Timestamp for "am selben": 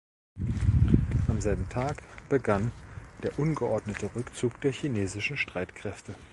1.27-1.69